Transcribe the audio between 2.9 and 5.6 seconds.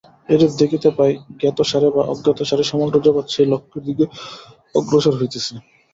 জগৎ সেই লক্ষ্যের দিকে অগ্রসর হইতেছে।